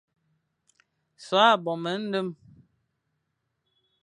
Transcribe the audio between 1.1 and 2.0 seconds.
So a bo me